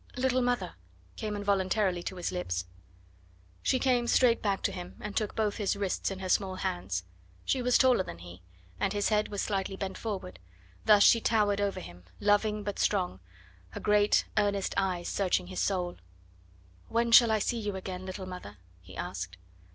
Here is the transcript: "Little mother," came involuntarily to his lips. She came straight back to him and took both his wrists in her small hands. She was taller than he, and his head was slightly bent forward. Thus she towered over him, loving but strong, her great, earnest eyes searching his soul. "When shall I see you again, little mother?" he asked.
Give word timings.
"Little 0.17 0.41
mother," 0.41 0.73
came 1.15 1.35
involuntarily 1.35 2.01
to 2.05 2.15
his 2.15 2.31
lips. 2.31 2.65
She 3.61 3.77
came 3.77 4.07
straight 4.07 4.41
back 4.41 4.63
to 4.63 4.71
him 4.71 4.95
and 4.99 5.15
took 5.15 5.35
both 5.35 5.57
his 5.57 5.75
wrists 5.75 6.09
in 6.09 6.17
her 6.17 6.27
small 6.27 6.55
hands. 6.55 7.03
She 7.45 7.61
was 7.61 7.77
taller 7.77 8.03
than 8.03 8.17
he, 8.17 8.41
and 8.79 8.93
his 8.93 9.09
head 9.09 9.27
was 9.27 9.43
slightly 9.43 9.75
bent 9.75 9.99
forward. 9.99 10.39
Thus 10.85 11.03
she 11.03 11.21
towered 11.21 11.61
over 11.61 11.81
him, 11.81 12.03
loving 12.19 12.63
but 12.63 12.79
strong, 12.79 13.19
her 13.69 13.79
great, 13.79 14.25
earnest 14.37 14.73
eyes 14.75 15.07
searching 15.07 15.45
his 15.45 15.59
soul. 15.59 15.97
"When 16.87 17.11
shall 17.11 17.29
I 17.29 17.37
see 17.37 17.59
you 17.59 17.75
again, 17.75 18.03
little 18.07 18.25
mother?" 18.25 18.57
he 18.81 18.97
asked. 18.97 19.37